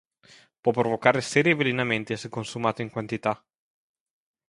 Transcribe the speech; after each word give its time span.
Può 0.61 0.71
provocare 0.71 1.21
seri 1.21 1.51
avvelenamenti 1.51 2.17
se 2.17 2.27
consumato 2.27 2.81
in 2.81 2.89
quantità. 2.89 3.39